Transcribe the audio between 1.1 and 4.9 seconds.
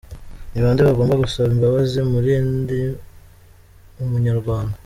gusaba imbabazi muri ndi umunyarwanda?